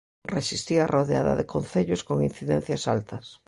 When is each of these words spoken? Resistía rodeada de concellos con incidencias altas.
Resistía 0.35 0.89
rodeada 0.95 1.33
de 1.39 1.49
concellos 1.53 2.01
con 2.07 2.17
incidencias 2.29 2.83
altas. 2.95 3.25